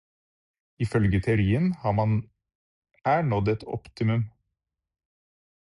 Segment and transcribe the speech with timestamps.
[0.85, 2.17] Ifølge teorien har man
[3.05, 4.25] her nådd et optimum.